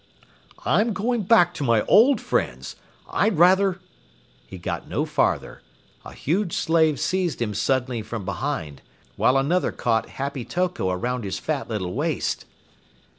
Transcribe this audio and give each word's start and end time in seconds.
I'm 0.65 0.93
going 0.93 1.21
back 1.25 1.53
to 1.53 1.63
my 1.63 1.83
old 1.83 2.19
friends. 2.19 2.75
I'd 3.11 3.37
rather". 3.37 3.79
He 4.47 4.57
got 4.57 4.87
no 4.89 5.05
farther. 5.05 5.61
A 6.03 6.13
huge 6.13 6.53
slave 6.57 6.99
seized 6.99 7.39
him 7.39 7.53
suddenly 7.53 8.01
from 8.01 8.25
behind, 8.25 8.81
while 9.15 9.37
another 9.37 9.71
caught 9.71 10.09
Happy 10.09 10.43
Toko 10.43 10.89
around 10.89 11.23
his 11.23 11.37
fat 11.37 11.69
little 11.69 11.93
waist. 11.93 12.45